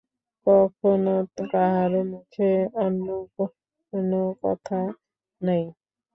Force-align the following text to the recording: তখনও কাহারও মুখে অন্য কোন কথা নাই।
তখনও 0.47 1.17
কাহারও 1.51 2.01
মুখে 2.11 2.51
অন্য 2.81 3.07
কোন 3.93 4.11
কথা 4.43 4.79
নাই। 5.41 5.63